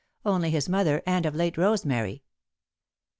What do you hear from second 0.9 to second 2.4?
and, of late, Rosemary.